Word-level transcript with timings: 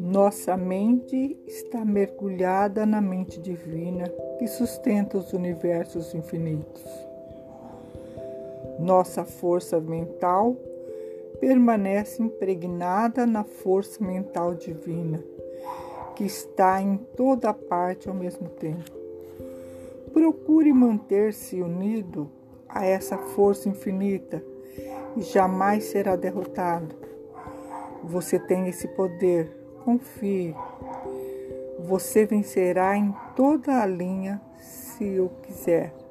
Nossa 0.00 0.56
mente 0.56 1.38
está 1.46 1.84
mergulhada 1.84 2.84
na 2.84 3.00
mente 3.00 3.40
divina 3.40 4.04
que 4.38 4.46
sustenta 4.46 5.18
os 5.18 5.32
universos 5.32 6.14
infinitos. 6.14 6.84
Nossa 8.78 9.24
força 9.24 9.80
mental 9.80 10.56
permanece 11.40 12.22
impregnada 12.22 13.26
na 13.26 13.44
força 13.44 14.02
mental 14.02 14.54
divina, 14.54 15.22
que 16.16 16.24
está 16.24 16.80
em 16.80 16.96
toda 17.16 17.52
parte 17.54 18.08
ao 18.08 18.14
mesmo 18.14 18.48
tempo. 18.48 18.92
Procure 20.12 20.72
manter-se 20.72 21.60
unido 21.60 22.30
a 22.74 22.84
essa 22.84 23.16
força 23.16 23.68
infinita 23.68 24.42
e 25.16 25.22
jamais 25.22 25.84
será 25.84 26.16
derrotado. 26.16 26.94
Você 28.02 28.38
tem 28.38 28.68
esse 28.68 28.88
poder, 28.88 29.48
confie. 29.84 30.54
Você 31.78 32.26
vencerá 32.26 32.96
em 32.96 33.14
toda 33.36 33.80
a 33.80 33.86
linha 33.86 34.40
se 34.58 35.18
o 35.20 35.30
quiser. 35.42 36.03